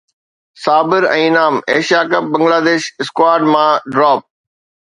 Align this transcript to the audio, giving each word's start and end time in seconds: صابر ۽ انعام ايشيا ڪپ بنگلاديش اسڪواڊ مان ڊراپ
صابر 0.63 1.05
۽ 1.09 1.19
انعام 1.25 1.59
ايشيا 1.75 2.01
ڪپ 2.13 2.33
بنگلاديش 2.37 2.91
اسڪواڊ 3.05 3.41
مان 3.55 3.71
ڊراپ 3.97 4.21